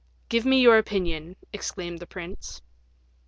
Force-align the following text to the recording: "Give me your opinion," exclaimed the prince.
"Give 0.29 0.45
me 0.47 0.59
your 0.59 0.79
opinion," 0.79 1.35
exclaimed 1.53 1.99
the 1.99 2.07
prince. 2.07 2.63